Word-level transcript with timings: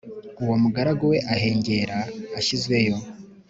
Uwo 0.43 0.55
mugaragu 0.63 1.03
we 1.11 1.17
ahengera 1.33 1.97
ashyizweyo 2.39 2.95